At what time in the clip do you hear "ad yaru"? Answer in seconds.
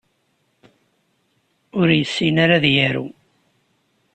2.59-3.07